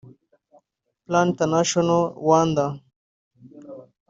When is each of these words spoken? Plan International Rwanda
Plan 1.05 1.27
International 1.31 2.01
Rwanda 2.19 2.65